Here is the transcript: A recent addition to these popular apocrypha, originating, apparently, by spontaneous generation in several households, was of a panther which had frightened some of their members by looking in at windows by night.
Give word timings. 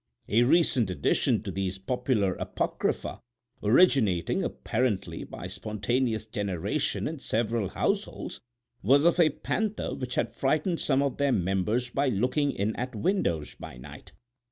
A 0.29 0.41
recent 0.41 0.89
addition 0.89 1.43
to 1.43 1.51
these 1.51 1.77
popular 1.77 2.33
apocrypha, 2.33 3.19
originating, 3.61 4.43
apparently, 4.43 5.23
by 5.23 5.45
spontaneous 5.45 6.25
generation 6.25 7.07
in 7.07 7.19
several 7.19 7.69
households, 7.69 8.41
was 8.81 9.05
of 9.05 9.19
a 9.19 9.29
panther 9.29 9.93
which 9.93 10.15
had 10.15 10.31
frightened 10.33 10.79
some 10.79 11.03
of 11.03 11.17
their 11.17 11.31
members 11.31 11.91
by 11.91 12.07
looking 12.09 12.49
in 12.51 12.75
at 12.77 12.95
windows 12.95 13.53
by 13.53 13.77
night. 13.77 14.11